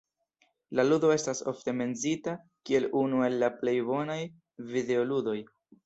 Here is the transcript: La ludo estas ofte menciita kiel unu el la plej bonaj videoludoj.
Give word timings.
La 0.79 0.85
ludo 0.87 1.11
estas 1.15 1.41
ofte 1.51 1.75
menciita 1.83 2.35
kiel 2.71 2.91
unu 3.05 3.23
el 3.29 3.39
la 3.45 3.53
plej 3.61 3.79
bonaj 3.95 4.21
videoludoj. 4.77 5.41